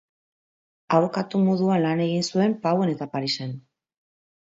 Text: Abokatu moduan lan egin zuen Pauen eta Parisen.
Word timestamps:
Abokatu 0.99 1.43
moduan 1.43 1.85
lan 1.87 2.03
egin 2.09 2.27
zuen 2.33 2.59
Pauen 2.67 2.97
eta 2.97 3.13
Parisen. 3.15 3.57